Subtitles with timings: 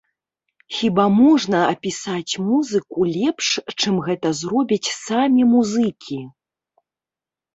[0.75, 3.47] Хіба можна апісаць музыку лепш,
[3.79, 6.19] чым гэта зробяць самі музыкі?